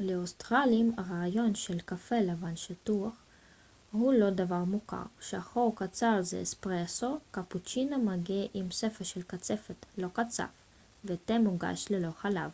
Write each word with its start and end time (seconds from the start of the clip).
לאוסטרלים 0.00 0.92
הרעיון 0.98 1.54
של 1.54 1.80
קפה 1.80 2.14
'לבן 2.20 2.56
שטוח' 2.56 3.22
הוא 3.92 4.14
לא 4.14 4.30
דבר 4.30 4.64
מוכר. 4.64 5.02
שחור 5.20 5.72
קצר 5.76 6.16
זה 6.22 6.40
'אספרסו' 6.42 7.18
קפוצ'ינו 7.30 7.98
מגיע 7.98 8.46
עם 8.54 8.70
שפע 8.70 9.04
של 9.04 9.22
קצפת 9.22 9.86
לא 9.98 10.08
קצף 10.12 10.50
ותה 11.04 11.38
מוגש 11.38 11.86
ללא 11.90 12.10
חלב 12.10 12.50